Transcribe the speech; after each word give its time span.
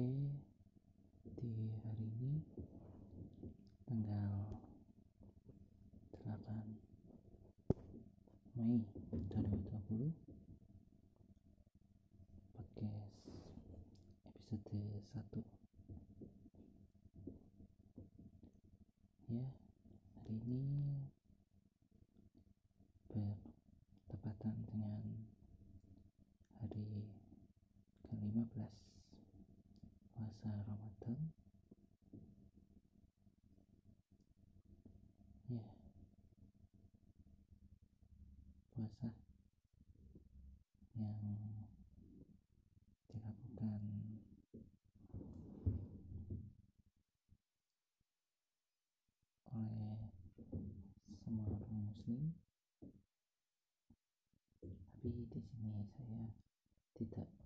Oke, 0.00 0.32
di 1.44 1.76
hari 1.84 2.08
ini 2.08 2.40
tanggal 3.84 4.48
8 6.24 6.40
Mei 8.56 8.80
2020 9.12 10.16
podcast 12.56 13.28
episode 14.24 15.04
1 15.12 15.44
ya 19.36 19.44
hari 20.16 20.34
ini 20.48 20.64
bertepatan 23.12 24.56
dengan 24.64 25.04
hari 26.56 27.04
ke-15 28.08 28.80
puasa 30.30 30.62
Ramadan. 30.62 31.18
Ya. 35.50 35.66
Puasa 38.70 39.10
yang 40.94 41.18
dilakukan 43.10 43.82
oleh 49.50 49.98
semua 51.26 51.44
orang 51.50 51.90
muslim. 51.90 52.38
Tapi 54.94 55.26
di 55.26 55.42
sini 55.42 55.82
saya 55.98 56.30
tidak 56.94 57.39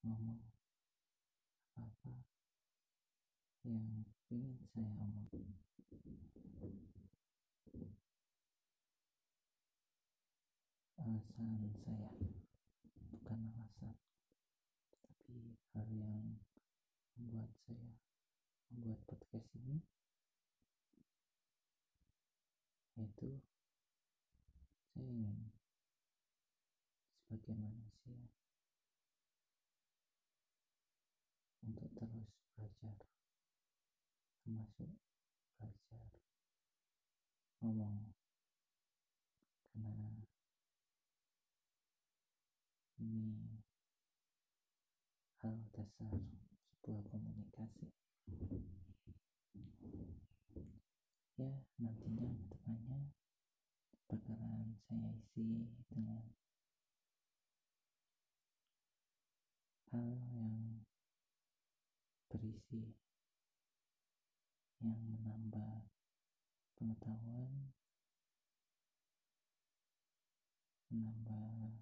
ngomong 0.00 0.40
apa-apa 1.76 2.12
yang 3.68 4.04
ingin 4.32 4.56
saya 4.72 4.88
alasan 4.96 5.44
saya 11.84 12.12
bukan 13.12 13.40
alasan 13.56 13.96
tapi 14.92 15.56
hal 15.72 15.88
yang 15.92 16.40
membuat 17.16 17.50
saya 17.64 17.88
membuat 18.68 19.00
podcast 19.08 19.48
ini 19.56 19.80
yaitu 23.00 23.40
saya 24.92 25.08
ingin 25.08 25.48
sebagai 27.24 27.56
manusia 27.56 28.20
untuk 31.64 31.88
terus 31.96 32.28
belajar. 32.60 33.08
Termasuk 34.44 34.92
belajar 35.56 36.04
ngomong. 37.64 38.12
Karena 39.72 40.12
ini 43.00 43.48
hal 45.40 45.56
dasar 45.72 46.12
sebuah 46.68 47.00
komunikasi. 47.08 47.88
Ya 51.40 51.48
nantinya 51.80 52.28
ke 52.28 52.44
depannya 52.52 53.00
bakalan 54.04 54.76
saya 54.84 55.16
isi 55.16 55.64
dengan 55.88 56.28
hal 59.88 60.29
berisi 62.30 62.94
yang 64.78 64.94
menambah 65.02 65.82
pengetahuan 66.78 67.74
menambah 70.94 71.74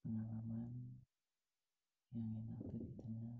pengalaman 0.00 0.96
yang 2.16 2.24
enak 2.24 2.48
untuk 2.56 2.72
didengar 2.80 3.36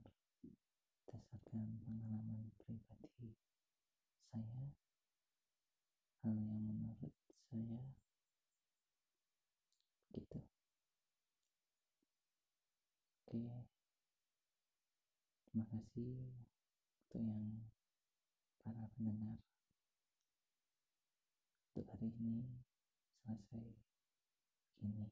berdasarkan 1.08 1.66
pengalaman 1.88 2.52
pribadi 2.60 3.32
saya 4.28 4.68
hal 6.20 6.36
yang 6.36 6.60
menurut 6.68 7.16
saya 7.48 7.80
begitu 10.12 10.38
oke 13.24 13.80
terima 15.50 15.66
kasih 15.66 16.14
untuk 17.10 17.26
yang 17.26 17.42
para 18.62 18.86
pendengar. 18.94 19.34
Untuk 21.74 21.90
hari 21.90 22.14
ini 22.22 22.46
selesai 23.26 23.66
begini 24.78 25.10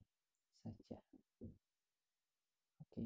saja. 0.62 1.02
Oke 2.86 3.02